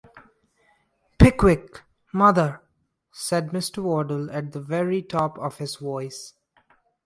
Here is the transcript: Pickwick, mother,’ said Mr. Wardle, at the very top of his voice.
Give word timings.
Pickwick, 1.19 1.83
mother,’ 2.11 2.59
said 3.11 3.49
Mr. 3.51 3.83
Wardle, 3.83 4.31
at 4.31 4.51
the 4.51 4.59
very 4.59 5.03
top 5.03 5.37
of 5.37 5.59
his 5.59 5.75
voice. 5.75 6.33